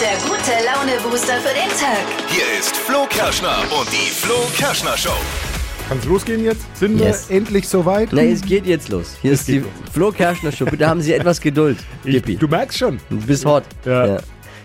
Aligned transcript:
der 0.00 0.16
gute 0.28 0.52
Laune-Booster 0.64 1.34
für 1.40 1.54
den 1.54 1.68
Tag. 1.78 2.04
Hier 2.28 2.58
ist 2.58 2.76
Flo 2.76 3.06
Kerschner 3.08 3.56
und 3.78 3.88
die 3.90 4.10
Flo 4.10 4.34
Kerschner 4.56 4.96
Show. 4.96 5.10
Kann 5.88 5.98
es 5.98 6.04
losgehen 6.04 6.44
jetzt? 6.44 6.60
Sind 6.76 6.98
Yes. 7.00 7.28
wir 7.28 7.36
endlich 7.36 7.68
soweit? 7.68 8.08
Na, 8.12 8.22
es 8.22 8.42
geht 8.42 8.66
jetzt 8.66 8.88
los. 8.88 9.16
Hier 9.22 9.32
ist 9.32 9.46
die 9.48 9.60
los. 9.60 9.70
Flo 9.92 10.10
Kerschner 10.12 10.52
Show. 10.52 10.64
Bitte 10.66 10.86
haben 10.88 11.00
Sie 11.00 11.12
etwas 11.12 11.40
Geduld, 11.40 11.78
Ich, 12.04 12.14
Dippi. 12.16 12.36
du 12.36 12.48
merkst 12.48 12.78
schon. 12.78 12.98
Bis 13.10 13.44
hot. 13.44 13.64
Ja. 13.84 14.18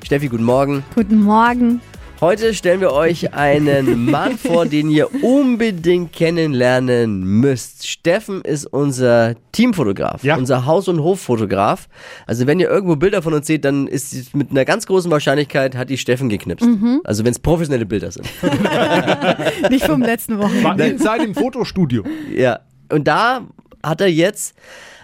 Steffi, 0.04 0.28
guten 0.28 0.44
Morgen. 0.44 0.84
Guten 0.96 1.22
Morgen. 1.24 1.80
Heute 2.22 2.54
stellen 2.54 2.82
wir 2.82 2.92
euch 2.94 3.34
einen 3.34 4.06
Mann 4.06 4.38
vor, 4.38 4.68
den 4.68 4.92
ihr 4.92 5.24
unbedingt 5.24 6.14
kennenlernen 6.14 7.24
müsst. 7.24 7.88
Steffen 7.88 8.42
ist 8.44 8.66
unser 8.68 9.34
Teamfotograf, 9.54 10.24
Ja. 10.24 10.36
unser 10.38 10.68
Haus- 10.68 10.88
und 10.88 11.02
Hoffotograf. 11.04 11.90
Also 12.28 12.46
wenn 12.46 12.60
ihr 12.60 12.70
irgendwo 12.70 12.96
Bilder 12.96 13.24
von 13.24 13.34
uns 13.34 13.48
seht, 13.48 13.66
dann 13.66 13.88
ist 13.88 14.14
es 14.14 14.36
mit 14.36 14.52
einer 14.52 14.66
ganz 14.66 14.86
großen 14.86 15.10
Wahrscheinlichkeit 15.10 15.76
hat 15.76 15.90
die 15.90 15.98
Steffen 15.98 16.30
geknipst. 16.30 16.68
Also 17.06 17.26
wenn 17.26 17.32
es 17.32 17.40
professionelle 17.40 17.88
Bilder 17.88 18.12
sind. 18.12 18.28
Nicht 19.72 19.86
vom 19.86 20.04
letzten 20.04 20.38
War 20.38 20.46
Wochenende. 20.54 20.86
in 20.86 20.98
seinem 21.00 21.34
Fotostudio. 21.34 22.04
Ja. 22.36 22.60
Und 22.92 23.08
da 23.08 23.48
hat 23.84 24.00
er 24.00 24.12
jetzt 24.12 24.54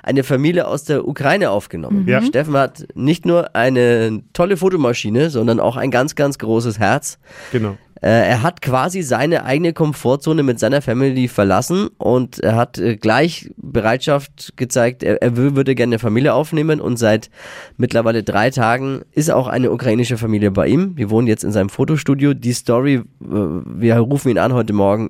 eine 0.07 0.23
Familie 0.23 0.67
aus 0.67 0.83
der 0.83 1.07
Ukraine 1.07 1.51
aufgenommen. 1.51 2.07
Ja. 2.07 2.21
Steffen 2.21 2.55
hat 2.57 2.87
nicht 2.95 3.25
nur 3.25 3.55
eine 3.55 4.23
tolle 4.33 4.57
Fotomaschine, 4.57 5.29
sondern 5.29 5.59
auch 5.59 5.77
ein 5.77 5.91
ganz, 5.91 6.15
ganz 6.15 6.37
großes 6.39 6.79
Herz. 6.79 7.19
Genau. 7.51 7.77
Äh, 7.99 8.29
er 8.29 8.43
hat 8.43 8.61
quasi 8.61 9.01
seine 9.01 9.43
eigene 9.43 9.73
Komfortzone 9.73 10.43
mit 10.43 10.59
seiner 10.59 10.83
Family 10.83 11.27
verlassen 11.27 11.87
und 11.97 12.39
er 12.39 12.55
hat 12.55 12.77
äh, 12.77 12.95
gleich 12.95 13.49
Bereitschaft 13.57 14.53
gezeigt, 14.55 15.01
er, 15.01 15.19
er 15.23 15.31
wür- 15.31 15.55
würde 15.55 15.73
gerne 15.73 15.95
eine 15.95 15.99
Familie 15.99 16.35
aufnehmen 16.35 16.79
und 16.79 16.97
seit 16.97 17.31
mittlerweile 17.75 18.21
drei 18.21 18.51
Tagen 18.51 19.01
ist 19.13 19.31
auch 19.31 19.47
eine 19.47 19.71
ukrainische 19.71 20.17
Familie 20.17 20.51
bei 20.51 20.67
ihm. 20.67 20.95
Wir 20.95 21.09
wohnen 21.09 21.27
jetzt 21.27 21.43
in 21.43 21.51
seinem 21.51 21.69
Fotostudio. 21.69 22.35
Die 22.35 22.53
Story, 22.53 22.93
äh, 22.93 23.03
wir 23.21 23.97
rufen 23.97 24.29
ihn 24.29 24.37
an 24.37 24.53
heute 24.53 24.73
Morgen. 24.73 25.09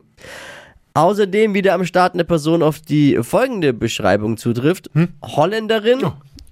Außerdem 0.97 1.53
wieder 1.53 1.75
am 1.75 1.85
Start 1.85 2.15
eine 2.15 2.25
Person, 2.25 2.63
auf 2.63 2.79
die 2.79 3.19
folgende 3.21 3.71
Beschreibung 3.71 4.35
zutrifft. 4.35 4.89
Holländerin, 5.21 5.99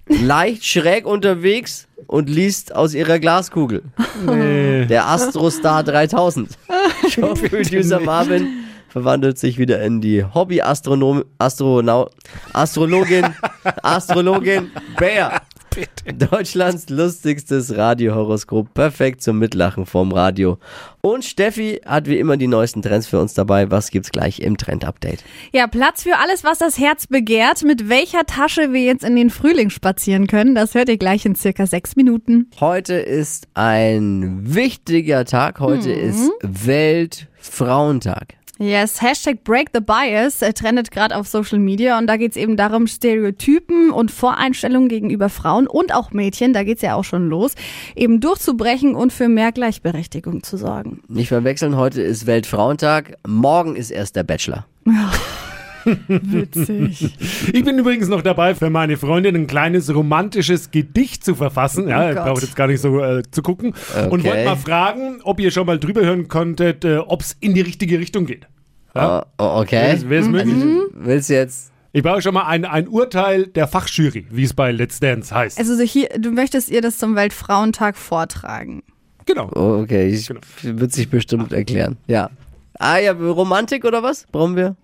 leicht 0.08 0.64
schräg 0.64 1.08
unterwegs 1.08 1.88
und 2.06 2.30
liest 2.30 2.76
aus 2.76 2.94
ihrer 2.94 3.18
Glaskugel. 3.18 3.82
Nee. 4.24 4.86
Der 4.86 5.08
Astrostar 5.08 5.84
3000. 5.84 6.60
Showproducer 7.10 8.00
Marvin 8.00 8.66
verwandelt 8.88 9.40
sich 9.40 9.58
wieder 9.58 9.82
in 9.82 10.00
die 10.00 10.24
Hobby-Astronom, 10.24 11.26
Astronau, 11.40 12.12
Astrologin, 12.54 13.26
Astrologin 13.82 14.70
Bär. 15.00 15.42
Deutschlands 16.32 16.90
lustigstes 16.90 17.76
Radiohoroskop. 17.76 18.74
Perfekt 18.74 19.22
zum 19.22 19.40
Mitlachen 19.40 19.86
vorm 19.86 20.12
Radio. 20.12 20.58
Und 21.02 21.26
Steffi 21.26 21.82
hat 21.86 22.08
wie 22.08 22.18
immer 22.18 22.38
die 22.38 22.48
neuesten 22.48 22.82
Trends 22.82 23.08
für 23.08 23.20
uns 23.20 23.34
dabei. 23.34 23.70
Was 23.72 23.92
gibt's 23.92 24.12
gleich 24.12 24.40
im 24.40 24.58
Trend-Update? 24.58 25.24
Ja, 25.52 25.68
Platz 25.68 26.04
für 26.04 26.18
alles, 26.18 26.44
was 26.44 26.60
das 26.60 26.78
Herz 26.78 27.08
begehrt. 27.08 27.64
Mit 27.64 27.90
welcher 27.90 28.26
Tasche 28.26 28.74
wir 28.74 28.82
jetzt 28.82 29.04
in 29.04 29.16
den 29.16 29.30
Frühling 29.30 29.70
spazieren 29.70 30.28
können, 30.28 30.56
das 30.56 30.74
hört 30.74 30.90
ihr 30.90 30.98
gleich 30.98 31.26
in 31.26 31.36
circa 31.36 31.68
sechs 31.68 31.96
Minuten. 31.96 32.50
Heute 32.60 32.96
ist 32.96 33.48
ein 33.54 34.40
wichtiger 34.42 35.26
Tag. 35.26 35.60
Heute 35.60 35.92
ist 35.92 36.32
Weltfrauentag. 36.42 38.36
Yes, 38.58 39.02
Hashtag 39.02 39.44
Break 39.44 39.70
the 39.74 39.82
Bias 39.82 40.42
äh, 40.42 40.54
trendet 40.54 40.90
gerade 40.90 41.16
auf 41.18 41.28
Social 41.28 41.60
Media 41.60 41.98
und 41.98 42.08
da 42.08 42.16
geht's 42.16 42.38
eben 42.38 42.56
darum, 42.56 42.88
Stereotypen 42.88 43.92
und 43.92 44.12
Voreinstellungen 44.12 44.88
gegenüber 44.88 45.28
Frauen 45.28 45.68
und 45.68 45.94
auch 45.94 46.12
Mädchen, 46.12 46.54
da 46.54 46.64
geht's 46.64 46.82
ja 46.82 46.96
auch 46.96 47.04
schon 47.04 47.28
los, 47.28 47.56
eben 47.96 48.22
durchzubrechen 48.22 48.96
und 48.96 49.12
für 49.12 49.28
mehr 49.28 49.52
Gleichberechtigung 49.52 50.42
zu 50.44 50.56
sorgen. 50.56 51.02
Nicht 51.10 51.28
verwechseln, 51.28 51.76
heute 51.76 52.02
ist 52.02 52.28
Weltfrauentag. 52.28 53.18
Morgen 53.28 53.76
ist 53.76 53.92
erst 53.92 54.16
der 54.16 54.24
Bachelor. 54.24 54.66
Witzig. 56.08 57.16
Ich 57.54 57.64
bin 57.64 57.78
übrigens 57.78 58.08
noch 58.08 58.22
dabei, 58.22 58.56
für 58.56 58.70
meine 58.70 58.98
Freundin 58.98 59.36
ein 59.36 59.48
kleines 59.48 59.94
romantisches 59.94 60.72
Gedicht 60.72 61.24
zu 61.24 61.36
verfassen. 61.36 61.88
Ja, 61.88 62.14
Gott. 62.14 62.26
braucht 62.26 62.42
jetzt 62.42 62.56
gar 62.56 62.68
nicht 62.68 62.82
so 62.82 63.00
äh, 63.04 63.24
zu 63.32 63.42
gucken. 63.42 63.74
Und 64.10 64.22
Okay. 64.22 64.24
wollte 64.30 64.46
mal 64.46 64.56
fragen, 64.56 65.20
ob 65.24 65.40
ihr 65.40 65.52
schon 65.52 65.66
mal 65.68 65.80
drüber 65.80 66.02
hören 66.02 66.28
konntet, 66.28 66.86
äh, 66.86 66.98
ob 66.98 67.22
es 67.22 67.36
in 67.40 67.54
die 67.54 67.62
richtige 67.62 68.00
Richtung 68.00 68.26
geht. 68.26 68.48
Ja? 68.96 69.26
Oh, 69.38 69.44
oh, 69.44 69.62
okay. 69.62 69.96
Wäre 70.08 70.24
es 70.24 70.28
möglich? 70.30 70.56
Willst 70.94 71.30
du 71.30 71.34
jetzt? 71.36 71.72
Ich 71.92 72.04
brauche 72.04 72.22
schon 72.22 72.34
mal 72.34 72.44
ein, 72.48 72.66
ein 72.66 72.88
Urteil 72.90 73.48
der 73.48 73.68
Fachjury, 73.68 74.26
wie 74.30 74.44
es 74.44 74.54
bei 74.54 74.72
Let's 74.72 75.00
Dance 75.00 75.34
heißt. 75.34 75.58
Also 75.58 75.76
so 75.78 75.84
hier, 75.84 76.10
du 76.20 76.32
möchtest 76.32 76.70
ihr 76.70 76.82
das 76.82 76.98
zum 76.98 77.16
Weltfrauentag 77.16 77.96
vortragen. 77.98 78.84
genau. 79.26 79.50
Oh, 79.56 79.82
okay, 79.82 80.08
ich 80.10 80.28
Genau. 80.28 80.42
wird 80.62 80.92
sich 80.92 81.10
bestimmt 81.10 81.54
erklären. 81.54 81.98
Ja. 82.08 82.30
Ah 82.78 82.98
ja, 82.98 83.14
Romantik 83.14 83.86
oder 83.86 84.04
was? 84.04 84.26
Brauchen 84.32 84.58
wir? 84.58 84.76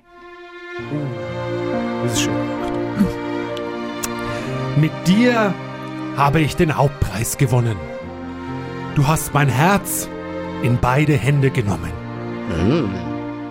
Das 2.03 2.13
ist 2.13 2.21
schön. 2.21 2.33
Mit 4.77 4.91
dir 5.07 5.53
habe 6.17 6.41
ich 6.41 6.55
den 6.55 6.75
Hauptpreis 6.75 7.37
gewonnen. 7.37 7.75
Du 8.95 9.07
hast 9.07 9.33
mein 9.33 9.49
Herz 9.49 10.09
in 10.63 10.77
beide 10.79 11.13
Hände 11.13 11.49
genommen. 11.49 11.91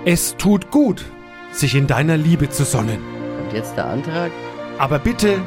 Es 0.05 0.37
tut 0.37 0.71
gut, 0.71 1.05
sich 1.53 1.75
in 1.75 1.87
deiner 1.87 2.17
Liebe 2.17 2.49
zu 2.49 2.65
sonnen. 2.65 2.99
Und 3.43 3.53
jetzt 3.53 3.77
der 3.77 3.87
Antrag? 3.87 4.31
Aber 4.79 4.99
bitte 4.99 5.41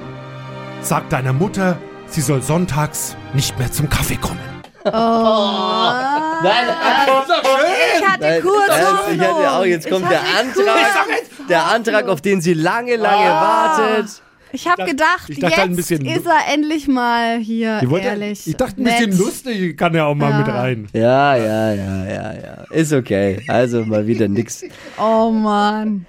sag 0.82 1.10
deiner 1.10 1.34
Mutter, 1.34 1.78
sie 2.08 2.22
soll 2.22 2.42
sonntags 2.42 3.16
nicht 3.34 3.58
mehr 3.58 3.72
zum 3.72 3.90
Kaffee 3.90 4.18
kommen. 4.18 4.40
Nein, 4.84 4.94
Ich 7.42 7.43
hatte 8.24 8.34
nein, 8.34 8.42
kurz 8.42 8.68
nein, 8.70 8.86
Hoffnung. 8.88 9.16
ich 9.16 9.22
hatte 9.22 9.52
auch, 9.52 9.66
jetzt 9.66 9.90
kommt 9.90 10.10
der 10.12 10.22
Antrag. 10.22 11.50
Der 11.50 11.66
Antrag, 11.66 12.08
auf 12.08 12.22
den 12.22 12.42
sie 12.42 12.54
lange, 12.54 12.96
lange 12.96 13.30
wartet. 13.30 14.22
Ich 14.56 14.68
habe 14.68 14.86
gedacht, 14.86 15.30
ich 15.30 15.40
dachte 15.40 15.48
jetzt 15.52 15.58
halt 15.62 15.70
ein 15.72 15.76
bisschen- 15.76 16.06
ist 16.06 16.26
er 16.28 16.54
endlich 16.54 16.88
mal 16.88 17.40
hier 17.40 17.80
Ich, 17.82 17.90
wollte, 17.90 18.06
ehrlich. 18.08 18.46
ich 18.48 18.56
dachte, 18.56 18.80
ein 18.82 18.84
bisschen 18.84 19.10
nett. 19.10 19.18
lustig 19.20 19.78
kann 19.78 19.96
ja 19.96 20.06
auch 20.06 20.14
mal 20.14 20.30
Ja. 20.30 20.38
mit 20.38 20.48
rein. 20.48 20.88
Ja, 20.94 21.36
ja, 21.36 21.74
ja, 21.74 22.06
ja, 22.06 22.34
ja. 22.34 22.64
Ist 22.70 22.94
okay. 22.94 23.44
Also 23.48 23.84
mal 23.84 24.06
wieder 24.06 24.28
nix. 24.28 24.64
Oh 25.00 25.32
Mann. 25.32 26.06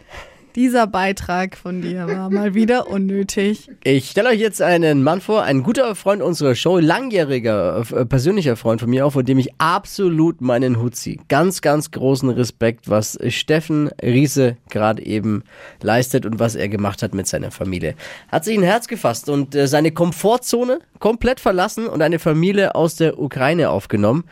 Dieser 0.56 0.86
Beitrag 0.86 1.56
von 1.56 1.82
dir 1.82 2.06
war 2.06 2.30
mal 2.30 2.54
wieder 2.54 2.88
unnötig. 2.88 3.68
Ich 3.82 4.10
stelle 4.10 4.28
euch 4.28 4.38
jetzt 4.38 4.62
einen 4.62 5.02
Mann 5.02 5.20
vor, 5.20 5.42
ein 5.42 5.64
guter 5.64 5.96
Freund 5.96 6.22
unserer 6.22 6.54
Show, 6.54 6.78
langjähriger, 6.78 7.82
äh, 7.92 8.06
persönlicher 8.06 8.54
Freund 8.54 8.80
von 8.80 8.88
mir 8.88 9.04
auch, 9.04 9.14
vor 9.14 9.24
dem 9.24 9.38
ich 9.38 9.48
absolut 9.58 10.40
meinen 10.40 10.80
Hut 10.80 10.94
ziehe. 10.94 11.18
Ganz, 11.26 11.60
ganz 11.60 11.90
großen 11.90 12.30
Respekt, 12.30 12.88
was 12.88 13.18
Steffen 13.30 13.90
Riese 14.00 14.56
gerade 14.70 15.04
eben 15.04 15.42
leistet 15.82 16.24
und 16.24 16.38
was 16.38 16.54
er 16.54 16.68
gemacht 16.68 17.02
hat 17.02 17.14
mit 17.14 17.26
seiner 17.26 17.50
Familie. 17.50 17.96
Hat 18.30 18.44
sich 18.44 18.56
ein 18.56 18.62
Herz 18.62 18.86
gefasst 18.86 19.28
und 19.28 19.56
äh, 19.56 19.66
seine 19.66 19.90
Komfortzone 19.90 20.78
komplett 21.00 21.40
verlassen 21.40 21.88
und 21.88 22.00
eine 22.00 22.20
Familie 22.20 22.76
aus 22.76 22.94
der 22.94 23.18
Ukraine 23.18 23.70
aufgenommen. 23.70 24.22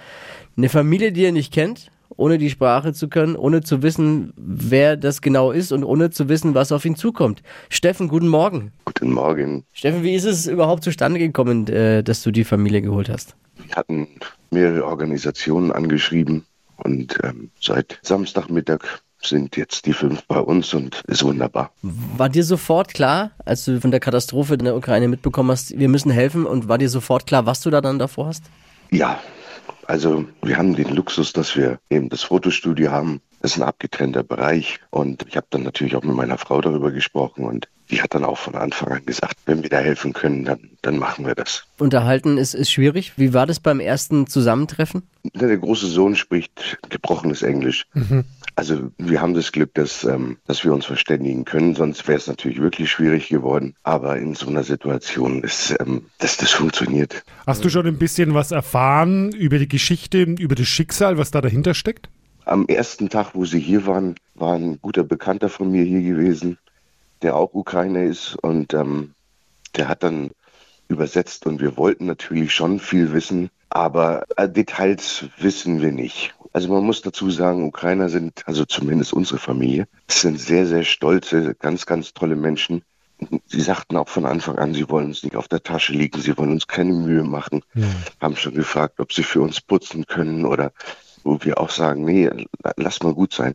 Eine 0.57 0.69
Familie, 0.69 1.11
die 1.11 1.25
er 1.25 1.33
nicht 1.33 1.53
kennt, 1.53 1.91
ohne 2.17 2.39
die 2.39 2.51
Sprache 2.51 2.93
zu 2.93 3.09
können, 3.09 3.37
ohne 3.37 3.63
zu 3.63 3.83
wissen, 3.83 4.33
wer 4.37 4.97
das 4.97 5.21
genau 5.21 5.51
ist 5.51 5.73
und 5.73 5.85
ohne 5.85 6.11
zu 6.11 6.29
wissen, 6.29 6.55
was 6.55 6.73
auf 6.73 6.85
ihn 6.85 6.97
zukommt. 6.97 7.43
Steffen, 7.69 8.09
guten 8.09 8.29
Morgen. 8.29 8.73
Guten 8.85 9.13
Morgen. 9.13 9.65
Steffen, 9.73 10.03
wie 10.03 10.15
ist 10.15 10.25
es 10.25 10.47
überhaupt 10.47 10.85
zustande 10.85 11.19
gekommen, 11.19 11.67
äh, 11.69 12.03
dass 12.03 12.23
du 12.23 12.31
die 12.31 12.45
Familie 12.45 12.83
geholt 12.83 13.09
hast? 13.09 13.37
Wir 13.67 13.77
hatten 13.77 14.09
mehrere 14.51 14.85
Organisationen 14.85 15.73
angeschrieben 15.73 16.45
und 16.77 17.19
ähm, 17.23 17.51
seit 17.61 17.99
Samstagmittag 18.03 18.81
sind 19.25 19.57
jetzt 19.57 19.87
die 19.87 19.93
fünf 19.93 20.25
bei 20.27 20.39
uns 20.39 20.75
und 20.75 21.03
ist 21.07 21.23
wunderbar. 21.23 21.71
War 21.83 22.29
dir 22.29 22.45
sofort 22.45 22.93
klar, 22.93 23.31
als 23.45 23.65
du 23.65 23.81
von 23.81 23.91
der 23.91 24.01
Katastrophe 24.01 24.55
in 24.55 24.65
der 24.65 24.77
Ukraine 24.77 25.09
mitbekommen 25.09 25.51
hast, 25.51 25.79
wir 25.79 25.89
müssen 25.89 26.11
helfen 26.11 26.45
und 26.45 26.69
war 26.69 26.79
dir 26.79 26.89
sofort 26.89 27.27
klar, 27.27 27.47
was 27.47 27.61
du 27.61 27.71
da 27.71 27.81
dann 27.81 27.99
davor 27.99 28.27
hast? 28.27 28.45
Ja, 28.91 29.21
also 29.87 30.25
wir 30.43 30.57
haben 30.57 30.75
den 30.75 30.95
Luxus, 30.95 31.33
dass 31.33 31.57
wir 31.57 31.79
eben 31.91 32.09
das 32.09 32.23
Fotostudio 32.23 32.91
haben. 32.91 33.21
Das 33.43 33.53
ist 33.53 33.59
ein 33.59 33.65
abgetrennter 33.65 34.23
Bereich 34.23 34.79
und 34.91 35.27
ich 35.29 35.37
habe 35.37 35.49
dann 35.51 35.65
natürlich 35.65 35.97
auch 35.97 36.05
mit 36.05 36.15
meiner 36.15 36.39
Frau 36.39 36.61
darüber 36.61 36.93
gesprochen 36.93 37.45
und 37.45 37.69
die 37.91 38.01
hat 38.01 38.15
dann 38.15 38.25
auch 38.25 38.39
von 38.39 38.55
Anfang 38.55 38.93
an 38.93 39.05
gesagt, 39.05 39.37
wenn 39.47 39.63
wir 39.65 39.69
da 39.69 39.79
helfen 39.79 40.13
können, 40.13 40.45
dann, 40.45 40.71
dann 40.81 40.97
machen 40.97 41.27
wir 41.27 41.35
das. 41.35 41.65
Unterhalten 41.79 42.39
ist, 42.39 42.55
ist 42.55 42.71
schwierig. 42.71 43.13
Wie 43.17 43.35
war 43.35 43.47
das 43.47 43.59
beim 43.59 43.81
ersten 43.81 44.29
Zusammentreffen? 44.29 45.03
Der 45.35 45.59
große 45.59 45.89
Sohn 45.89 46.15
spricht 46.15 46.79
gebrochenes 46.89 47.43
Englisch. 47.43 47.85
Also 48.55 48.91
wir 48.97 49.21
haben 49.21 49.35
das 49.35 49.51
Glück, 49.51 49.75
dass, 49.75 50.05
ähm, 50.05 50.39
dass 50.47 50.63
wir 50.63 50.73
uns 50.73 50.87
verständigen 50.87 51.45
können, 51.45 51.75
sonst 51.75 52.07
wäre 52.07 52.19
es 52.19 52.27
natürlich 52.29 52.61
wirklich 52.61 52.91
schwierig 52.91 53.29
geworden. 53.29 53.75
Aber 53.83 54.19
in 54.19 54.35
so 54.35 54.47
einer 54.47 54.63
Situation 54.63 55.43
ist, 55.43 55.75
ähm, 55.81 56.07
dass 56.19 56.37
das 56.37 56.51
funktioniert. 56.51 57.25
Hast 57.47 57.65
du 57.65 57.71
schon 57.71 57.87
ein 57.87 57.99
bisschen 57.99 58.35
was 58.35 58.53
erfahren 58.53 59.33
über 59.33 59.59
die 59.59 59.69
Geschichte, 59.69 60.23
über 60.23 60.55
das 60.55 60.69
Schicksal, 60.69 61.19
was 61.19 61.31
da 61.31 61.41
dahinter 61.41 61.75
steckt? 61.75 62.09
Am 62.45 62.67
ersten 62.67 63.09
Tag, 63.09 63.35
wo 63.35 63.45
sie 63.45 63.61
hier 63.61 63.87
waren, 63.87 64.17
war 64.35 64.55
ein 64.55 64.81
guter 64.81 65.05
Bekannter 65.05 65.49
von 65.49 65.71
mir 65.71 65.85
hier 65.85 66.03
gewesen, 66.03 66.59
der 67.23 67.37
auch 67.37 67.55
Ukrainer 67.55 68.03
ist 68.03 68.37
und 68.43 68.75
ähm, 68.75 69.15
der 69.77 69.89
hat 69.89 70.03
dann 70.03 70.31
übersetzt 70.89 71.47
und 71.47 71.61
wir 71.61 71.77
wollten 71.77 72.07
natürlich 72.07 72.53
schon 72.53 72.79
viel 72.79 73.13
wissen, 73.13 73.51
Aber 73.75 74.25
äh, 74.37 74.49
Details 74.49 75.25
wissen 75.39 75.81
wir 75.81 75.93
nicht. 75.93 76.35
Also 76.53 76.69
man 76.69 76.85
muss 76.85 77.01
dazu 77.01 77.31
sagen, 77.31 77.65
Ukrainer 77.65 78.11
sind, 78.11 78.43
also 78.47 78.67
zumindest 78.67 79.15
unsere 79.15 79.39
Familie, 79.39 79.89
sind 80.09 80.39
sehr, 80.39 80.67
sehr 80.67 80.85
stolze, 80.85 81.55
ganz, 81.55 81.87
ganz 81.87 82.13
tolle 82.13 82.37
Menschen. 82.37 82.83
Sie 83.47 83.61
sagten 83.63 83.97
auch 83.97 84.09
von 84.09 84.27
Anfang 84.27 84.59
an, 84.59 84.75
sie 84.75 84.91
wollen 84.91 85.07
uns 85.07 85.23
nicht 85.23 85.37
auf 85.37 85.49
der 85.49 85.63
Tasche 85.63 85.95
liegen, 85.95 86.21
sie 86.21 86.37
wollen 86.37 86.51
uns 86.51 86.67
keine 86.67 86.93
Mühe 86.93 87.23
machen, 87.23 87.63
haben 88.21 88.37
schon 88.37 88.53
gefragt, 88.53 89.01
ob 89.01 89.13
sie 89.13 89.23
für 89.23 89.41
uns 89.41 89.61
putzen 89.61 90.07
können 90.07 90.45
oder 90.45 90.73
wo 91.25 91.39
wir 91.43 91.59
auch 91.59 91.71
sagen, 91.71 92.05
nee, 92.05 92.31
lass 92.77 93.03
mal 93.03 93.15
gut 93.15 93.33
sein. 93.33 93.55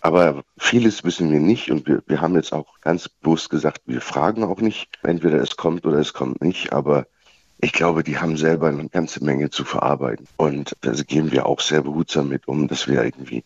Aber 0.00 0.42
vieles 0.58 1.02
wissen 1.04 1.32
wir 1.32 1.40
nicht 1.40 1.70
und 1.70 1.86
wir, 1.86 2.02
wir 2.06 2.20
haben 2.20 2.36
jetzt 2.36 2.52
auch 2.52 2.80
ganz 2.80 3.08
bewusst 3.08 3.50
gesagt, 3.50 3.82
wir 3.86 4.00
fragen 4.00 4.44
auch 4.44 4.60
nicht. 4.60 4.88
Entweder 5.02 5.40
es 5.40 5.56
kommt 5.56 5.84
oder 5.86 5.98
es 5.98 6.12
kommt 6.12 6.40
nicht, 6.40 6.72
aber 6.72 7.06
ich 7.60 7.72
glaube, 7.72 8.04
die 8.04 8.18
haben 8.18 8.36
selber 8.36 8.68
eine 8.68 8.88
ganze 8.88 9.24
Menge 9.24 9.50
zu 9.50 9.64
verarbeiten. 9.64 10.28
Und 10.36 10.76
da 10.82 10.92
gehen 10.92 11.32
wir 11.32 11.46
auch 11.46 11.60
sehr 11.60 11.82
behutsam 11.82 12.28
mit 12.28 12.46
um, 12.46 12.68
dass 12.68 12.86
wir 12.86 13.02
irgendwie 13.02 13.42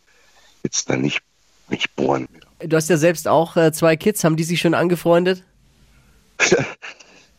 jetzt 0.63 0.89
da 0.89 0.95
nicht, 0.95 1.21
nicht 1.69 1.95
bohren. 1.95 2.27
Du 2.59 2.75
hast 2.75 2.89
ja 2.89 2.97
selbst 2.97 3.27
auch 3.27 3.57
äh, 3.57 3.71
zwei 3.71 3.95
Kids. 3.95 4.23
Haben 4.23 4.35
die 4.35 4.43
sich 4.43 4.61
schon 4.61 4.75
angefreundet? 4.75 5.43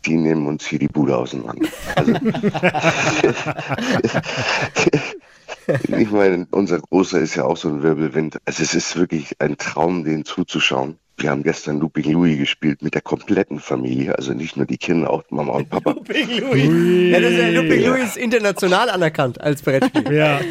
Die 0.07 0.17
nehmen 0.17 0.47
uns 0.47 0.67
hier 0.67 0.79
die 0.79 0.89
Bude 0.89 1.17
auseinander. 1.17 1.67
Also, 1.97 2.13
ich 5.99 6.11
meine, 6.11 6.47
unser 6.51 6.81
Großer 6.81 7.21
ist 7.21 7.35
ja 7.37 7.45
auch 7.45 7.57
so 7.57 7.69
ein 7.69 7.83
Wirbelwind. 7.83 8.39
Also 8.45 8.63
es 8.63 8.75
ist 8.75 8.97
wirklich 8.97 9.41
ein 9.41 9.57
Traum, 9.57 10.05
den 10.05 10.25
zuzuschauen. 10.25 10.99
Wir 11.17 11.31
haben 11.31 11.45
gestern 11.45 11.79
Looping 11.79 12.11
Louis 12.13 12.39
gespielt 12.39 12.83
mit 12.83 12.95
der 12.95 13.01
kompletten 13.01 13.61
Familie, 13.61 14.17
also 14.17 14.35
nicht 14.35 14.57
nur 14.57 14.67
die 14.67 14.79
Kinder, 14.79 15.11
auch 15.11 15.23
Mama 15.31 15.53
und 15.53 15.71
Papa. 15.71 15.93
Looping 15.93 16.41
Louis. 16.41 17.13
Ja, 17.13 17.21
das 17.21 17.31
ist 17.31 17.39
ja, 17.39 17.49
Looping 17.51 17.85
Louis 17.85 18.05
ist 18.05 18.17
international 18.17 18.91
anerkannt 18.91 19.41
als 19.41 19.63
Brettspiel. 19.63 20.13
Ja. 20.13 20.41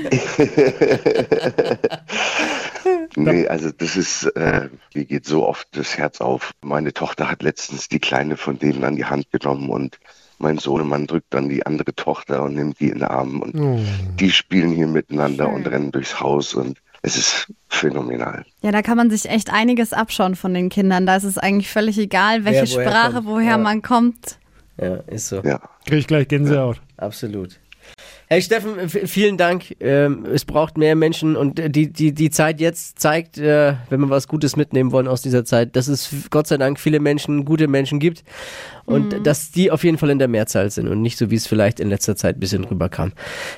Nee, 3.16 3.48
also 3.48 3.70
das 3.72 3.96
ist, 3.96 4.24
äh, 4.36 4.70
mir 4.94 5.06
geht 5.06 5.26
so 5.26 5.48
oft 5.48 5.68
das 5.74 5.98
Herz 5.98 6.20
auf. 6.20 6.52
Meine 6.62 6.94
Tochter 6.94 7.30
hat 7.30 7.44
letztens 7.44 7.88
die 7.88 8.00
Kleine 8.00 8.38
von 8.38 8.58
denen 8.58 8.84
an 8.84 8.96
die 8.96 9.06
Hand 9.06 9.32
genommen 9.32 9.70
und 9.70 10.00
mein 10.40 10.58
Sohnemann 10.58 11.08
drückt 11.08 11.34
dann 11.34 11.50
die 11.50 11.66
andere 11.66 11.94
Tochter 11.96 12.44
und 12.44 12.56
nimmt 12.56 12.80
die 12.80 12.88
in 12.90 12.96
den 13.00 13.04
Arm 13.04 13.42
und 13.42 13.86
die 14.20 14.32
spielen 14.32 14.72
hier 14.72 14.88
miteinander 14.88 15.50
und 15.50 15.68
rennen 15.68 15.92
durchs 15.92 16.20
Haus 16.20 16.54
und 16.54 16.80
es 17.02 17.18
ist 17.18 17.52
phänomenal. 17.70 18.46
Ja, 18.62 18.72
da 18.72 18.82
kann 18.82 18.96
man 18.98 19.10
sich 19.10 19.30
echt 19.30 19.52
einiges 19.52 19.92
abschauen 19.94 20.36
von 20.36 20.54
den 20.54 20.70
Kindern. 20.70 21.06
Da 21.06 21.16
ist 21.18 21.26
es 21.26 21.38
eigentlich 21.38 21.70
völlig 21.70 21.98
egal, 21.98 22.46
welche 22.46 22.62
Wer 22.62 22.76
woher 22.86 22.90
Sprache, 22.90 23.14
kommt. 23.16 23.26
woher 23.28 23.50
Ja. 23.52 23.58
man 23.58 23.82
kommt. 23.82 24.38
Ja, 24.82 24.96
ist 25.08 25.28
so. 25.28 25.42
Ja. 25.44 25.60
Krieg 25.86 26.00
ich 26.00 26.08
gleich 26.08 26.28
Gänsehaut. 26.30 26.82
Absolut. 26.98 27.60
Hey 28.34 28.42
Steffen, 28.42 28.90
vielen 28.90 29.38
Dank. 29.38 29.76
Ähm, 29.80 30.26
es 30.26 30.44
braucht 30.44 30.76
mehr 30.76 30.96
Menschen 30.96 31.36
und 31.36 31.62
die, 31.76 31.94
die, 31.94 32.14
die 32.14 32.32
Zeit 32.32 32.60
jetzt 32.60 33.00
zeigt, 33.00 33.38
äh, 33.38 33.76
wenn 33.92 34.00
wir 34.00 34.10
was 34.10 34.28
Gutes 34.28 34.56
mitnehmen 34.56 34.92
wollen 34.92 35.08
aus 35.08 35.22
dieser 35.22 35.46
Zeit, 35.46 35.76
dass 35.76 35.88
es 35.88 36.10
Gott 36.32 36.48
sei 36.48 36.58
Dank 36.58 36.80
viele 36.80 37.00
Menschen, 37.00 37.46
gute 37.46 37.68
Menschen 37.68 38.00
gibt 38.00 38.24
und 38.86 39.28
dass 39.28 39.52
die 39.52 39.70
auf 39.70 39.84
jeden 39.84 40.00
Fall 40.00 40.10
in 40.10 40.18
der 40.18 40.30
Mehrzahl 40.30 40.72
sind 40.72 40.88
und 40.88 41.04
nicht 41.04 41.20
so, 41.20 41.30
wie 41.30 41.36
es 41.36 41.46
vielleicht 41.46 41.80
in 41.80 41.90
letzter 41.90 42.16
Zeit 42.16 42.38
ein 42.38 42.40
bisschen 42.40 42.64
rüberkam. 42.64 43.12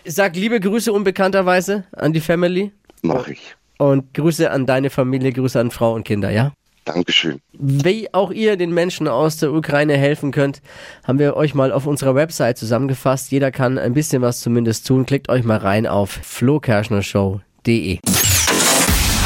Ich 0.04 0.14
sag 0.14 0.36
liebe 0.36 0.60
Grüße 0.60 0.92
unbekannterweise 0.92 1.86
an 1.94 2.12
die 2.12 2.20
Family 2.20 2.74
Mach 3.02 3.30
ich. 3.30 3.56
und 3.78 4.14
Grüße 4.14 4.52
an 4.52 4.66
deine 4.66 4.90
Familie, 4.90 5.32
Grüße 5.32 5.58
an 5.58 5.72
Frau 5.72 5.94
und 5.94 6.04
Kinder, 6.04 6.32
ja? 6.32 6.52
Dankeschön. 6.86 7.42
Wie 7.54 8.14
auch 8.14 8.32
ihr 8.32 8.58
den 8.58 8.72
Menschen 8.72 9.08
aus 9.08 9.38
der 9.38 9.52
Ukraine 9.52 9.98
helfen 9.98 10.32
könnt, 10.32 10.62
haben 11.04 11.20
wir 11.20 11.36
euch 11.36 11.56
mal 11.56 11.72
auf 11.72 11.88
unserer 11.88 12.16
Website 12.16 12.58
zusammengefasst. 12.58 13.32
Jeder 13.32 13.52
kann 13.52 13.78
ein 13.78 13.94
bisschen 13.94 14.22
was 14.22 14.40
zumindest 14.40 14.88
tun. 14.88 15.06
Klickt 15.06 15.28
euch 15.28 15.44
mal 15.44 15.58
rein 15.58 15.88
auf 15.88 16.12
flokerschnershow.de. 16.12 18.00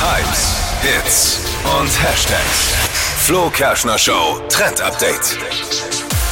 Hypes, 0.02 0.58
Hits 0.82 1.40
und 1.80 2.04
Hashtags. 2.04 2.76
Flo 3.26 3.50
Kerschner 3.50 3.98
Show 3.98 4.42
Trend 4.50 4.82
Update. 4.82 5.38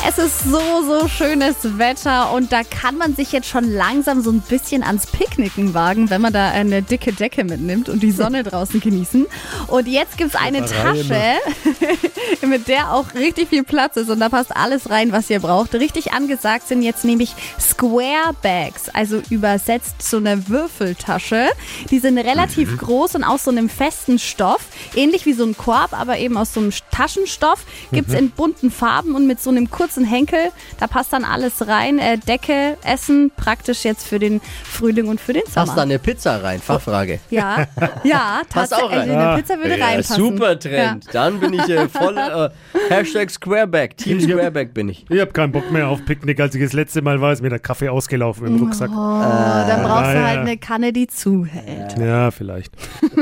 Es 0.09 0.17
ist 0.17 0.45
so, 0.45 0.61
so 0.87 1.09
schönes 1.09 1.77
Wetter 1.77 2.31
und 2.31 2.53
da 2.53 2.63
kann 2.63 2.97
man 2.97 3.13
sich 3.13 3.33
jetzt 3.33 3.49
schon 3.49 3.69
langsam 3.69 4.21
so 4.21 4.31
ein 4.31 4.39
bisschen 4.39 4.81
ans 4.81 5.05
Picknicken 5.05 5.73
wagen, 5.73 6.09
wenn 6.09 6.21
man 6.21 6.31
da 6.31 6.49
eine 6.49 6.81
dicke 6.81 7.11
Decke 7.11 7.43
mitnimmt 7.43 7.89
und 7.89 8.01
die 8.01 8.13
Sonne 8.13 8.43
draußen 8.45 8.79
genießen. 8.79 9.25
Und 9.67 9.85
jetzt 9.85 10.17
gibt's 10.17 10.37
eine 10.37 10.63
Tasche, 10.63 11.35
mit 12.47 12.69
der 12.69 12.93
auch 12.93 13.15
richtig 13.15 13.49
viel 13.49 13.65
Platz 13.65 13.97
ist 13.97 14.09
und 14.09 14.21
da 14.21 14.29
passt 14.29 14.55
alles 14.55 14.89
rein, 14.89 15.11
was 15.11 15.29
ihr 15.29 15.41
braucht. 15.41 15.75
Richtig 15.75 16.13
angesagt 16.13 16.69
sind 16.69 16.83
jetzt 16.83 17.03
nämlich 17.03 17.35
Square 17.59 18.33
Bags, 18.41 18.87
also 18.87 19.21
übersetzt 19.29 20.01
so 20.01 20.17
eine 20.17 20.47
Würfeltasche. 20.47 21.49
Die 21.91 21.99
sind 21.99 22.17
relativ 22.17 22.77
groß 22.77 23.15
und 23.15 23.25
aus 23.25 23.43
so 23.43 23.51
einem 23.51 23.67
festen 23.67 24.19
Stoff, 24.19 24.67
ähnlich 24.95 25.25
wie 25.25 25.33
so 25.33 25.43
ein 25.43 25.57
Korb, 25.57 25.91
aber 25.91 26.17
eben 26.17 26.37
aus 26.37 26.53
so 26.53 26.61
einem 26.61 26.71
Taschenstoff. 26.91 27.65
Gibt's 27.91 28.13
in 28.13 28.31
bunten 28.31 28.71
Farben 28.71 29.13
und 29.13 29.27
mit 29.27 29.41
so 29.41 29.49
einem 29.49 29.69
kurzen 29.69 29.96
Henkel. 30.05 30.49
Da 30.79 30.87
passt 30.87 31.13
dann 31.13 31.23
alles 31.23 31.67
rein. 31.67 31.99
Äh, 31.99 32.17
Decke, 32.17 32.77
Essen, 32.83 33.31
praktisch 33.35 33.83
jetzt 33.83 34.07
für 34.07 34.19
den 34.19 34.41
Frühling 34.63 35.07
und 35.07 35.19
für 35.21 35.33
den 35.33 35.43
Sommer. 35.45 35.65
Passt 35.65 35.77
da 35.77 35.81
eine 35.83 35.99
Pizza 35.99 36.43
rein? 36.43 36.59
Fachfrage. 36.59 37.19
Ja, 37.29 37.67
ja, 38.03 38.41
Passt 38.49 38.73
auch 38.73 38.89
tatsächlich. 38.89 39.09
rein. 39.11 39.19
Eine 39.19 39.41
Pizza 39.41 39.57
würde 39.57 39.77
Ja, 39.77 39.85
reinpassen. 39.85 40.15
super 40.15 40.59
Trend. 40.59 41.05
Dann 41.11 41.39
bin 41.39 41.53
ich 41.53 41.69
äh, 41.69 41.87
voll 41.89 42.17
äh, 42.17 42.49
Hashtag 42.89 43.29
Squareback. 43.29 43.97
Team 43.97 44.19
Squareback 44.21 44.73
bin 44.73 44.89
ich. 44.89 45.05
Ich 45.09 45.19
hab 45.19 45.33
keinen 45.33 45.51
Bock 45.51 45.71
mehr 45.71 45.87
auf 45.87 46.03
Picknick. 46.05 46.39
Als 46.39 46.55
ich 46.55 46.63
das 46.63 46.73
letzte 46.73 47.01
Mal 47.01 47.21
war, 47.21 47.33
ist 47.33 47.41
mir 47.41 47.49
der 47.49 47.59
Kaffee 47.59 47.89
ausgelaufen 47.89 48.47
im 48.47 48.57
Rucksack. 48.57 48.89
Oh, 48.91 48.95
dann 48.95 49.83
brauchst 49.83 50.11
du 50.11 50.17
ja, 50.17 50.23
halt 50.25 50.35
ja. 50.35 50.41
eine 50.41 50.57
Kanne, 50.57 50.93
die 50.93 51.07
zuhält. 51.07 51.97
Ja, 51.99 52.31
vielleicht. 52.31 52.73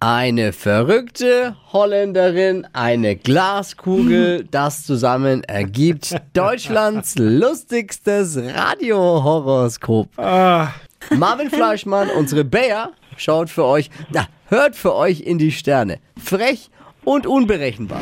Eine 0.00 0.52
verrückte 0.52 1.56
Holländerin, 1.72 2.66
eine 2.72 3.16
Glaskugel, 3.16 4.44
das 4.50 4.84
zusammen 4.84 5.42
ergibt 5.48 6.14
Deutschlands 6.34 7.14
lustigstes 7.18 8.36
Radiohoroskop. 8.36 10.08
Ah, 10.18 10.68
Marvin 11.16 11.50
Fleischmann, 11.50 12.10
unsere 12.10 12.44
Bär, 12.44 12.90
schaut 13.16 13.50
für 13.50 13.64
euch, 13.64 13.90
na, 14.10 14.28
hört 14.46 14.76
für 14.76 14.94
euch 14.94 15.20
in 15.20 15.38
die 15.38 15.52
Sterne. 15.52 15.98
Frech 16.22 16.70
und 17.04 17.26
unberechenbar. 17.26 18.00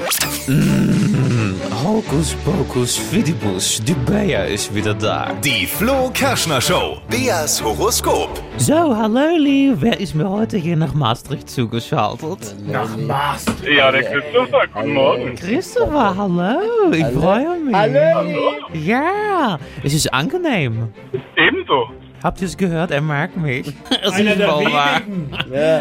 Hokus 1.72 2.34
pokus 2.44 2.96
fidibus, 2.96 3.82
die 3.84 3.94
Bea 3.94 4.44
ist 4.44 4.74
wieder 4.74 4.94
da. 4.94 5.32
Die 5.44 5.66
Flo 5.66 6.10
Kerschner 6.12 6.60
Show. 6.60 6.98
Beas 7.10 7.62
Horoskop. 7.62 8.30
So, 8.56 8.96
hallo 8.96 9.36
lieb, 9.36 9.76
wer 9.80 9.98
ist 9.98 10.14
mir 10.14 10.28
heute 10.28 10.56
hier 10.56 10.76
nach 10.76 10.94
Maastricht 10.94 11.50
zugeschaltet? 11.50 12.54
Ja, 12.68 13.90
der 13.90 14.02
Christopher, 14.02 14.66
guten 14.72 14.94
Morgen. 14.94 15.34
Christopher, 15.34 16.16
hallo, 16.16 16.92
ich 16.92 17.06
freue 17.06 17.58
mich. 17.58 17.74
Hallo. 17.74 18.52
Ja, 18.72 19.58
es 19.82 19.94
ist 19.94 20.12
angenehm. 20.12 20.88
Ebenso. 21.36 21.88
Habt 22.22 22.40
ihr 22.40 22.46
es 22.46 22.56
gehört? 22.56 22.90
Er 22.90 23.02
mag 23.02 23.36
mich. 23.36 23.66
Es 24.02 24.18
ist 24.18 24.38
wohl 24.38 24.72
wahr. 24.72 25.00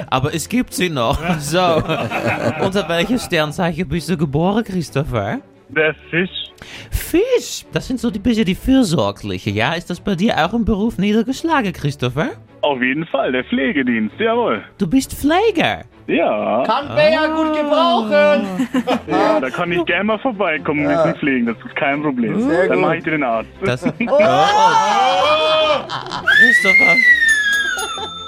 Aber 0.09 0.33
es 0.33 0.49
gibt 0.49 0.73
sie 0.73 0.89
noch. 0.89 1.17
So, 1.39 1.59
unter 2.63 2.87
welches 2.89 3.25
Sternzeichen 3.25 3.87
bist 3.87 4.09
du 4.09 4.17
geboren, 4.17 4.63
Christopher? 4.63 5.39
Der 5.69 5.95
Fisch. 6.09 6.29
Fisch, 6.91 7.65
das 7.73 7.87
sind 7.87 7.99
so 7.99 8.11
die 8.11 8.19
bisschen 8.19 8.45
die 8.45 8.55
Fürsorgliche, 8.55 9.49
ja? 9.49 9.73
Ist 9.73 9.89
das 9.89 9.99
bei 9.99 10.15
dir 10.15 10.35
auch 10.37 10.53
im 10.53 10.63
Beruf 10.65 10.97
niedergeschlagen, 10.97 11.73
Christopher? 11.73 12.31
Auf 12.61 12.81
jeden 12.81 13.05
Fall, 13.07 13.31
der 13.31 13.43
Pflegedienst, 13.43 14.15
jawohl. 14.19 14.63
Du 14.77 14.87
bist 14.87 15.13
Pfleger. 15.13 15.83
Ja, 16.07 16.63
Kann 16.65 16.87
Bär 16.95 17.29
gut 17.29 17.53
gebrauchen. 17.55 18.45
ja 19.07 19.39
da 19.39 19.49
kann 19.49 19.71
ich 19.71 19.83
gerne 19.85 20.03
mal 20.03 20.19
vorbeikommen 20.19 20.85
mit 20.87 20.97
dem 21.05 21.15
Pflegen, 21.15 21.45
das 21.47 21.57
ist 21.57 21.75
kein 21.75 22.01
Problem. 22.01 22.39
Sehr 22.41 22.67
Dann 22.67 22.77
gut. 22.77 22.85
mache 22.85 22.97
ich 22.97 23.03
dir 23.03 23.11
den 23.11 23.23
Arzt. 23.23 23.49
Das. 23.63 23.81
Christopher. 26.37 26.95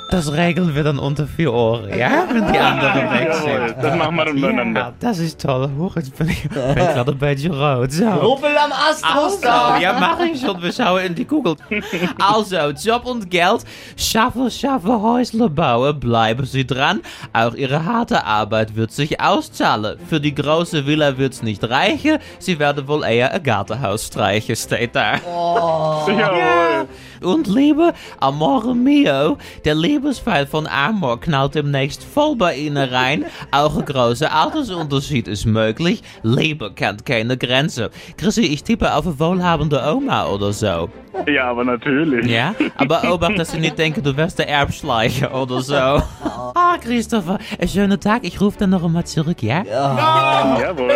Das 0.10 0.32
regeln 0.32 0.74
wir 0.74 0.84
dann 0.84 1.00
unter 1.00 1.28
vier 1.28 1.52
Ohren, 1.52 1.90
ja? 1.98 2.24
Wenn 2.32 2.48
die 2.52 2.58
anderen 2.58 3.12
weg 3.12 3.28
Jawohl, 3.30 3.68
sind. 3.68 3.84
das 3.84 3.96
machen 3.98 4.16
wir 4.16 4.26
dann 4.26 4.38
Ja, 4.38 4.48
untereinander. 4.48 4.94
das 5.02 5.20
ist 5.20 5.42
toll. 5.42 5.70
Huch, 5.78 5.96
jetzt 5.98 6.16
bin 6.18 6.30
ich, 6.30 6.48
ben 6.50 6.70
ich 6.78 6.94
gerade 6.94 7.12
een 7.12 7.18
beetje 7.18 7.50
rood. 7.50 7.92
Zo. 7.92 8.10
Ruppel 8.10 8.58
am 8.58 8.72
Astrostar. 8.72 9.82
ja, 9.82 9.94
mach 10.00 10.18
ich 10.22 10.40
schon. 10.40 10.62
Wir 10.62 10.72
schauen 10.72 11.02
in 11.04 11.16
die 11.16 11.26
Kugel. 11.26 11.56
Also, 12.20 12.56
Job 12.70 13.06
und 13.06 13.30
Geld. 13.30 13.66
Schaffen, 13.98 14.50
schaffen, 14.50 15.02
Häusle 15.02 15.50
bauen. 15.50 16.00
Bleiben 16.00 16.46
Sie 16.46 16.66
dran. 16.66 17.02
Auch 17.34 17.54
Ihre 17.54 17.84
harte 17.84 18.24
Arbeit 18.24 18.76
wird 18.78 18.92
sich 18.92 19.20
auszahlen. 19.20 19.98
Für 20.10 20.22
die 20.22 20.34
große 20.34 20.86
Villa 20.88 21.18
wird's 21.18 21.42
nicht 21.44 21.64
reichen. 21.70 22.20
Sie 22.40 22.58
werden 22.60 22.88
wohl 22.88 23.04
eher 23.04 23.34
ein 23.34 23.44
Gartenhaus 23.44 24.06
streichen, 24.08 24.56
steht 24.56 24.96
da. 24.96 25.16
Jawohl. 25.18 26.88
Und 27.22 27.48
Liebe, 27.48 27.94
Amore 28.20 28.76
mio, 28.76 29.38
der 29.66 29.76
Liebesfall 29.76 30.46
von 30.48 30.68
Amor 30.68 31.20
knallt 31.20 31.56
demnächst 31.56 32.04
voll 32.04 32.36
bei 32.36 32.56
Ihnen 32.56 32.78
rein. 32.90 33.26
Auch 33.52 33.78
ein 33.78 33.86
großer 33.86 34.32
Altersunterschied 34.34 35.28
ist 35.28 35.46
möglich. 35.46 36.04
Liebe 36.24 36.72
kennt 36.72 37.06
keine 37.06 37.38
Grenze. 37.38 37.90
Chrissy, 38.18 38.42
ich 38.44 38.64
tippe 38.64 38.94
auf 38.94 39.06
eine 39.06 39.20
wohlhabende 39.20 39.82
Oma 39.94 40.26
oder 40.28 40.54
so. 40.54 40.90
Ja, 41.26 41.46
aber 41.50 41.64
natürlich. 41.64 42.28
Ja? 42.28 42.54
Aber 42.76 43.12
obacht, 43.12 43.40
dass 43.40 43.52
Sie 43.52 43.60
nicht 43.60 43.78
denken, 43.78 44.04
du 44.04 44.16
wärst 44.16 44.38
der 44.40 44.48
Erbschleicher 44.50 45.34
oder 45.40 45.62
so. 45.62 45.76
Ah, 46.60 46.76
Christopher, 46.82 47.38
einen 47.60 47.70
schönen 47.70 48.00
Tag. 48.00 48.24
Ich 48.24 48.42
rufe 48.42 48.58
dann 48.58 48.72
noch 48.72 48.84
einmal 48.84 49.04
zurück, 49.06 49.44
ja? 49.44 49.64
Jawohl. 49.64 50.90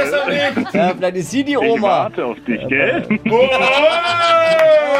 Ja, 0.73 0.93
vielleicht 0.95 1.15
ist 1.17 1.29
sie 1.31 1.43
die 1.43 1.51
Ich 1.51 1.57
Oma. 1.59 1.87
warte 1.87 2.25
auf 2.25 2.37
dich, 2.47 2.67
gell? 2.67 3.07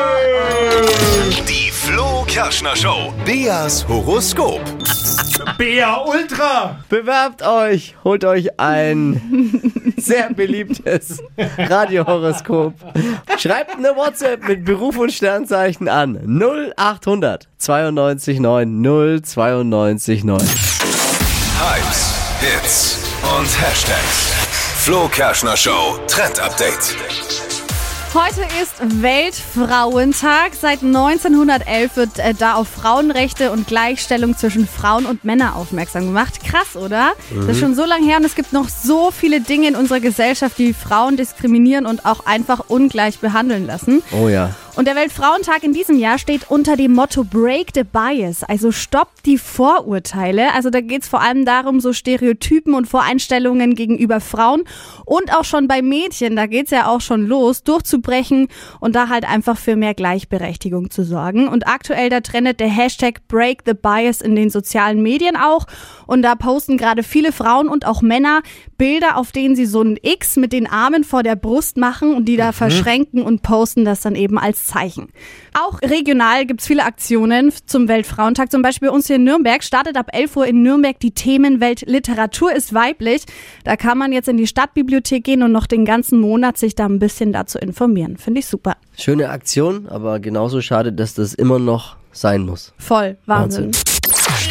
Die 1.48 1.72
Flo 1.72 2.24
Kerschner 2.28 2.76
Show. 2.76 3.14
Beas 3.26 3.88
Horoskop. 3.88 4.62
Bea 5.58 5.98
Ultra! 6.06 6.80
Bewerbt 6.90 7.44
euch, 7.44 7.96
holt 8.04 8.26
euch 8.26 8.60
ein 8.60 9.94
sehr 9.98 10.34
beliebtes 10.34 11.22
Radiohoroskop. 11.58 12.74
Schreibt 13.38 13.78
eine 13.78 13.96
WhatsApp 13.96 14.48
mit 14.48 14.66
Beruf 14.66 14.98
und 14.98 15.12
Sternzeichen 15.12 15.88
an 15.88 16.18
0800 16.26 17.48
92 17.58 18.40
9 18.40 18.82
092 19.24 20.24
9. 20.24 20.40
Hypes, 21.60 22.16
Hits 22.40 23.00
und 23.38 23.62
Hashtags. 23.62 24.34
Flo 24.78 25.08
Kerschner 25.08 25.56
Show 25.56 26.00
Trend 26.08 26.40
Update. 26.40 26.96
Heute 28.14 28.42
ist 28.62 29.02
Weltfrauentag. 29.02 30.52
Seit 30.60 30.84
1911 30.84 31.96
wird 31.96 32.20
äh, 32.20 32.34
da 32.34 32.56
auf 32.56 32.68
Frauenrechte 32.68 33.54
und 33.54 33.68
Gleichstellung 33.68 34.36
zwischen 34.36 34.68
Frauen 34.68 35.06
und 35.06 35.24
Männern 35.24 35.54
aufmerksam 35.54 36.08
gemacht. 36.08 36.44
Krass, 36.44 36.76
oder? 36.76 37.14
Das 37.34 37.56
ist 37.56 37.60
schon 37.62 37.74
so 37.74 37.86
lange 37.86 38.06
her 38.06 38.18
und 38.18 38.26
es 38.26 38.36
gibt 38.36 38.52
noch 38.52 38.68
so 38.68 39.12
viele 39.12 39.40
Dinge 39.40 39.70
in 39.70 39.76
unserer 39.78 40.02
Gesellschaft, 40.02 40.58
die 40.58 40.74
Frauen 40.74 41.16
diskriminieren 41.16 41.86
und 41.86 42.06
auch 42.06 42.26
einfach 42.26 42.66
ungleich 42.68 43.20
behandeln 43.20 43.66
lassen. 43.66 44.04
Oh 44.12 44.28
ja. 44.28 44.56
Und 44.76 44.88
der 44.88 44.96
Weltfrauentag 44.96 45.64
in 45.64 45.74
diesem 45.74 46.00
Jahr 46.00 46.18
steht 46.18 46.50
unter 46.50 46.78
dem 46.78 46.94
Motto 46.94 47.26
Break 47.26 47.72
the 47.76 47.84
Bias, 47.84 48.44
also 48.44 48.72
stoppt 48.72 49.26
die 49.26 49.38
Vorurteile. 49.38 50.54
Also 50.54 50.70
da 50.70 50.80
geht 50.80 51.02
es 51.02 51.10
vor 51.10 51.22
allem 51.22 51.44
darum, 51.44 51.82
so 51.82 51.92
Stereotypen 51.92 52.74
und 52.74 52.88
Voreinstellungen 52.88 53.76
gegenüber 53.76 54.22
Frauen 54.22 54.64
und 55.06 55.36
auch 55.36 55.44
schon 55.44 55.68
bei 55.68 55.82
Mädchen, 55.82 56.38
da 56.38 56.46
geht 56.46 56.66
es 56.66 56.72
ja 56.72 56.88
auch 56.88 57.02
schon 57.02 57.28
los, 57.28 57.64
durchzubrechen 57.64 58.48
und 58.80 58.96
da 58.96 59.10
halt 59.10 59.28
einfach 59.28 59.58
für 59.58 59.76
mehr 59.76 59.94
Gleichberechtigung 59.94 60.90
zu 60.90 61.04
sorgen. 61.04 61.50
Und 61.50 61.68
aktuell 61.68 62.10
da 62.10 62.22
trendet 62.22 62.62
der 62.62 62.70
Hashtag 62.70 63.28
Break 63.28 63.64
the 63.66 63.74
Bias 63.74 64.22
in 64.22 64.38
den 64.38 64.50
sozialen 64.50 65.02
Medien 65.02 65.36
auch. 65.36 65.68
Und 66.08 66.22
da 66.22 66.36
posten 66.36 66.78
gerade 66.78 67.04
viele 67.04 67.34
Frauen 67.34 67.68
und 67.68 67.86
auch 67.86 68.02
Männer 68.02 68.42
Bilder, 68.78 69.18
auf 69.18 69.32
denen 69.32 69.56
sie 69.56 69.66
so 69.66 69.82
ein 69.82 69.98
X 70.02 70.38
mit 70.38 70.54
den 70.54 70.66
Armen 70.66 71.04
vor 71.04 71.24
der 71.24 71.36
Brust 71.36 71.78
machen 71.78 72.16
und 72.16 72.26
die 72.26 72.38
da 72.38 72.52
verschränken 72.52 73.22
und 73.22 73.44
posten 73.44 73.86
das 73.86 74.02
dann 74.02 74.16
eben 74.16 74.40
als 74.40 74.61
Zeichen. 74.66 75.10
Auch 75.54 75.82
regional 75.82 76.46
gibt's 76.46 76.68
viele 76.68 76.84
Aktionen 76.84 77.52
zum 77.66 77.88
Weltfrauentag. 77.88 78.52
Zum 78.52 78.62
Beispiel 78.62 78.90
bei 78.90 78.94
uns 78.94 79.08
hier 79.08 79.18
in 79.18 79.24
Nürnberg 79.24 79.64
startet 79.64 79.98
ab 79.98 80.10
11 80.14 80.38
Uhr 80.38 80.48
in 80.48 80.64
Nürnberg 80.64 81.00
die 81.00 81.12
Themenwelt 81.12 81.82
Literatur 81.82 82.54
ist 82.54 82.74
weiblich. 82.74 83.24
Da 83.64 83.76
kann 83.76 83.98
man 83.98 84.12
jetzt 84.12 84.28
in 84.28 84.38
die 84.38 84.48
Stadtbibliothek 84.48 85.24
gehen 85.24 85.44
und 85.44 85.52
noch 85.52 85.68
den 85.68 85.86
ganzen 85.86 86.20
Monat 86.20 86.58
sich 86.58 86.76
da 86.76 86.86
ein 86.86 87.00
bisschen 87.00 87.34
dazu 87.34 87.58
informieren. 87.60 88.18
Finde 88.18 88.40
ich 88.40 88.46
super. 88.46 88.78
Schöne 88.98 89.30
Aktion, 89.30 89.88
aber 89.88 90.20
genauso 90.20 90.62
schade, 90.62 90.94
dass 90.94 91.14
das 91.14 91.34
immer 91.34 91.60
noch 91.60 91.98
sein 92.12 92.42
muss. 92.42 92.74
Voll. 92.78 93.18
Wahnsinn. 93.26 93.72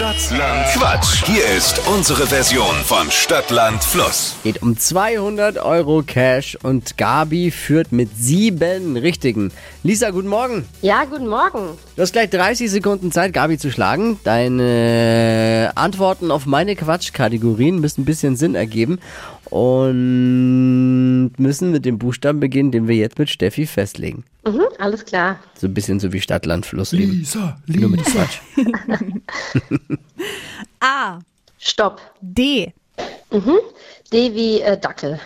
Stadtland 0.01 0.67
Quatsch. 0.73 1.27
Hier 1.27 1.45
ist 1.59 1.79
unsere 1.87 2.27
Version 2.27 2.75
von 2.85 3.11
Stadtland 3.11 3.85
Fluss. 3.85 4.35
Geht 4.43 4.63
um 4.63 4.75
200 4.75 5.59
Euro 5.59 6.03
Cash 6.03 6.57
und 6.63 6.97
Gabi 6.97 7.51
führt 7.51 7.93
mit 7.93 8.09
sieben 8.17 8.97
Richtigen. 8.97 9.53
Lisa, 9.83 10.09
guten 10.09 10.29
Morgen. 10.29 10.65
Ja, 10.81 11.05
guten 11.05 11.29
Morgen. 11.29 11.77
Du 11.97 12.01
hast 12.01 12.15
gleich 12.15 12.31
30 12.31 12.71
Sekunden 12.71 13.13
Zeit, 13.13 13.35
Gabi 13.35 13.59
zu 13.59 13.71
schlagen. 13.71 14.19
Deine 14.25 15.73
Antworten 15.75 16.31
auf 16.31 16.47
meine 16.47 16.77
Quatschkategorien 16.77 17.79
müssen 17.79 18.01
ein 18.01 18.07
bisschen 18.07 18.37
Sinn 18.37 18.55
ergeben 18.55 19.01
und 19.51 20.90
müssen 21.39 21.71
mit 21.71 21.85
dem 21.85 21.99
Buchstaben 21.99 22.41
beginnen, 22.41 22.71
den 22.71 22.89
wir 22.89 22.97
jetzt 22.97 23.19
mit 23.19 23.31
Steffi 23.31 23.67
festlegen. 23.67 24.25
Mhm, 24.47 24.63
alles 24.79 25.05
klar. 25.05 25.39
So 25.55 25.67
ein 25.67 25.75
bisschen 25.75 26.01
so 26.01 26.13
wie 26.13 26.21
Stadt, 26.21 26.47
Land, 26.47 26.67
Fluss 26.67 26.93
eben. 26.93 27.13
Lisa, 27.13 27.59
Nur 27.67 27.91
mit 27.91 28.05
Lisa. 28.05 28.25
Quatsch. 28.25 28.39
A. 30.81 31.19
Stopp. 31.59 32.01
D. 32.21 32.73
D 34.13 34.35
wie 34.35 34.61
äh, 34.61 34.79
Dackel. 34.79 35.21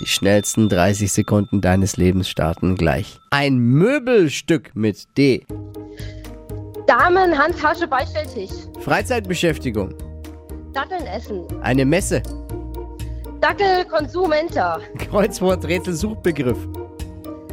Die 0.00 0.06
schnellsten 0.06 0.68
30 0.68 1.10
Sekunden 1.10 1.60
deines 1.60 1.96
Lebens 1.96 2.28
starten 2.28 2.76
gleich. 2.76 3.18
Ein 3.30 3.56
Möbelstück 3.56 4.70
mit 4.74 5.06
D. 5.16 5.44
Damen, 6.86 7.36
Handtasche, 7.36 7.88
Beistelltisch. 7.88 8.50
Freizeitbeschäftigung. 8.80 9.94
Datteln 10.72 11.06
essen. 11.06 11.44
Eine 11.62 11.84
Messe. 11.84 12.22
Dackel, 13.40 13.84
Konsumenter. 13.84 14.80
Kreuzwort, 14.98 15.64
Rätsel, 15.66 15.94
Suchbegriff. 15.94 16.58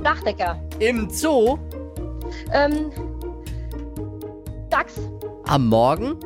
Dachdecker. 0.04 0.62
Im 0.80 1.10
Zoo. 1.10 1.58
Ähm, 2.52 2.92
Dachs. 4.70 5.00
Am 5.48 5.68
Morgen. 5.68 6.18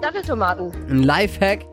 Datteltomaten. 0.00 0.72
Ein 0.88 1.02
Lifehack. 1.02 1.66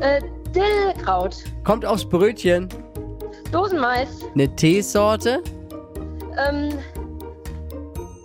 Äh, 0.00 0.20
Dillkraut. 0.54 1.36
Kommt 1.64 1.84
aufs 1.84 2.04
Brötchen. 2.04 2.68
Dosenmais. 3.50 4.08
Eine 4.34 4.54
Teesorte. 4.56 5.42
Ähm, 6.48 6.78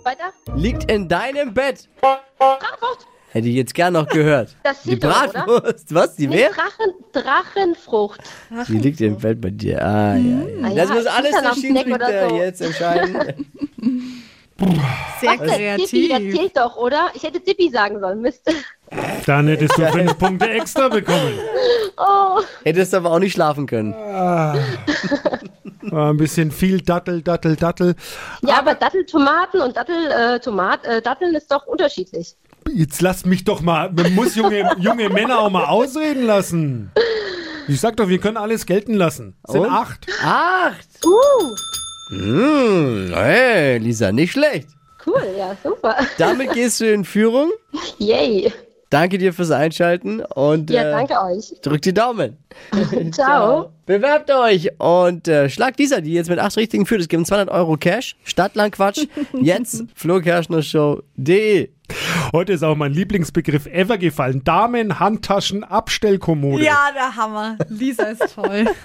weiter. 0.04 0.32
Liegt 0.54 0.90
in 0.90 1.08
deinem 1.08 1.52
Bett. 1.52 1.88
Drachenfrucht. 2.00 2.87
Hätte 3.30 3.48
ich 3.48 3.54
jetzt 3.56 3.74
gern 3.74 3.92
noch 3.92 4.08
gehört. 4.08 4.56
Das 4.62 4.82
Die 4.82 4.98
doch, 4.98 5.08
oder? 5.10 5.44
Bratwurst. 5.44 5.94
Was? 5.94 6.16
Die 6.16 6.26
Nee, 6.28 6.36
wer? 6.36 6.50
Drachen, 6.50 6.92
Drachenfrucht. 7.12 8.20
Die 8.68 8.78
liegt 8.78 9.00
im 9.02 9.18
Bett 9.18 9.40
bei 9.40 9.50
dir. 9.50 9.84
Ah, 9.84 10.16
ja, 10.16 10.20
ja. 10.22 10.46
Ah, 10.64 10.70
Das 10.74 10.88
ja, 10.88 10.94
muss 10.94 11.02
ich 11.04 11.10
alles 11.10 11.30
der 11.42 11.54
Schiedsrichter 11.54 12.28
so. 12.30 12.36
jetzt 12.36 12.60
entscheiden. 12.62 13.46
Sehr 15.20 15.76
Tippi, 15.76 16.08
das 16.08 16.20
zählt 16.20 16.56
doch, 16.56 16.76
oder? 16.76 17.10
Ich 17.14 17.22
hätte 17.22 17.40
Tippi 17.40 17.70
sagen 17.70 18.00
sollen. 18.00 18.20
Mist. 18.20 18.42
Dann 19.26 19.46
hättest 19.46 19.78
du 19.78 19.86
fünf 19.92 20.18
Punkte 20.18 20.48
extra 20.50 20.88
bekommen. 20.88 21.38
Oh, 21.96 22.40
Hättest 22.64 22.92
aber 22.94 23.12
auch 23.12 23.18
nicht 23.20 23.34
schlafen 23.34 23.66
können. 23.66 23.94
War 23.94 24.56
ein 25.92 26.16
bisschen 26.16 26.50
viel 26.50 26.80
Dattel, 26.80 27.22
Dattel, 27.22 27.54
Dattel. 27.56 27.94
ja, 28.42 28.58
aber 28.58 28.74
Datteltomaten 28.74 29.60
und 29.60 29.76
Dattel, 29.76 30.10
äh, 30.10 30.40
Tomat, 30.40 30.84
äh, 30.84 31.00
Datteln 31.02 31.34
ist 31.36 31.50
doch 31.52 31.66
unterschiedlich. 31.66 32.34
Jetzt 32.74 33.00
lass 33.02 33.24
mich 33.24 33.44
doch 33.44 33.60
mal. 33.60 33.90
Man 33.92 34.14
muss 34.14 34.34
junge, 34.34 34.70
junge 34.78 35.08
Männer 35.08 35.38
auch 35.40 35.50
mal 35.50 35.64
ausreden 35.66 36.24
lassen. 36.24 36.90
Ich 37.66 37.80
sag 37.80 37.96
doch, 37.96 38.08
wir 38.08 38.18
können 38.18 38.36
alles 38.36 38.64
gelten 38.66 38.94
lassen. 38.94 39.36
Es 39.46 39.52
sind 39.52 39.62
Und? 39.62 39.70
acht. 39.72 40.06
Acht. 40.24 40.88
Uh, 41.04 41.54
Hm, 42.10 43.10
hey, 43.14 43.76
Lisa, 43.78 44.10
nicht 44.12 44.32
schlecht. 44.32 44.68
cool, 45.06 45.22
ja, 45.36 45.54
super. 45.62 45.94
Damit 46.16 46.52
gehst 46.54 46.80
du 46.80 46.90
in 46.90 47.04
Führung. 47.04 47.50
Yay. 47.98 48.50
Danke 48.88 49.18
dir 49.18 49.34
fürs 49.34 49.50
Einschalten 49.50 50.22
und 50.22 50.70
Ja, 50.70 50.84
äh, 50.88 50.90
danke 50.92 51.20
euch. 51.20 51.52
drückt 51.60 51.84
die 51.84 51.92
Daumen. 51.92 52.38
Ciao. 53.12 53.72
Bewerbt 53.84 54.30
euch 54.30 54.70
und 54.80 55.28
äh, 55.28 55.50
schlagt 55.50 55.78
Lisa, 55.78 56.00
die 56.00 56.14
jetzt 56.14 56.30
mit 56.30 56.38
acht 56.38 56.56
Richtigen 56.56 56.86
führt. 56.86 57.02
Es 57.02 57.08
gibt 57.08 57.26
200 57.26 57.50
Euro 57.54 57.76
Cash. 57.76 58.16
Stadtlandquatsch. 58.24 59.04
Jetzt 59.38 59.84
flokerschnershow.de. 59.94 61.68
Heute 62.32 62.52
ist 62.52 62.62
auch 62.62 62.76
mein 62.76 62.92
Lieblingsbegriff 62.92 63.66
ever 63.66 63.98
gefallen. 63.98 64.44
Damen, 64.44 65.00
Handtaschen, 65.00 65.64
Abstellkommode. 65.64 66.64
Ja, 66.64 66.90
der 66.94 67.16
Hammer. 67.16 67.58
Lisa 67.68 68.04
ist 68.04 68.34
toll. 68.34 68.66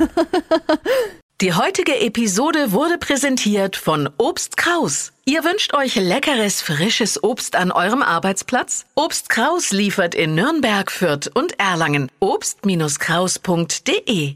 Die 1.41 1.53
heutige 1.53 1.99
Episode 1.99 2.71
wurde 2.71 2.97
präsentiert 2.97 3.75
von 3.75 4.09
Obst 4.17 4.55
Kraus. 4.55 5.11
Ihr 5.25 5.43
wünscht 5.43 5.73
euch 5.73 5.95
leckeres, 5.95 6.61
frisches 6.61 7.21
Obst 7.21 7.57
an 7.57 7.71
eurem 7.71 8.01
Arbeitsplatz? 8.01 8.85
Obst 8.95 9.27
Kraus 9.27 9.71
liefert 9.71 10.15
in 10.15 10.35
Nürnberg, 10.35 10.89
Fürth 10.89 11.29
und 11.33 11.59
Erlangen. 11.59 12.09
Obst-Kraus.de 12.19 14.35